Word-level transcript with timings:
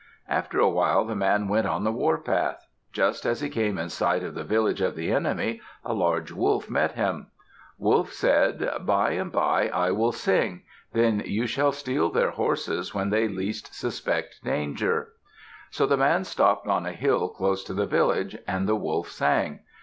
After 0.27 0.57
a 0.59 0.67
while 0.67 1.05
the 1.05 1.15
man 1.15 1.47
went 1.47 1.67
on 1.67 1.83
the 1.83 1.91
warpath. 1.91 2.65
Just 2.91 3.23
as 3.23 3.39
he 3.39 3.49
came 3.49 3.77
in 3.77 3.89
sight 3.89 4.23
of 4.23 4.33
the 4.33 4.43
village 4.43 4.81
of 4.81 4.95
the 4.95 5.11
enemy, 5.11 5.61
a 5.85 5.93
large 5.93 6.31
wolf 6.31 6.71
met 6.71 6.93
him. 6.93 7.27
Wolf 7.77 8.11
said, 8.11 8.67
"By 8.83 9.11
and 9.11 9.31
by 9.31 9.69
I 9.69 9.91
will 9.91 10.11
sing. 10.11 10.63
Then 10.91 11.21
you 11.23 11.45
shall 11.45 11.71
steal 11.71 12.09
their 12.09 12.31
horses 12.31 12.95
when 12.95 13.11
they 13.11 13.27
least 13.27 13.75
suspect 13.75 14.43
danger." 14.43 15.09
So 15.69 15.85
the 15.85 15.97
man 15.97 16.23
stopped 16.23 16.65
on 16.67 16.87
a 16.87 16.93
hill 16.93 17.29
close 17.29 17.63
to 17.65 17.73
the 17.75 17.85
village. 17.85 18.35
And 18.47 18.67
the 18.67 18.75
wolf 18.75 19.09
sang. 19.11 19.59